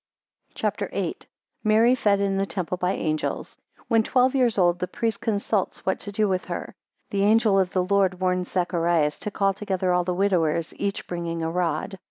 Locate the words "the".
2.37-2.47, 4.79-4.87, 7.11-7.23, 7.69-7.83, 10.03-10.15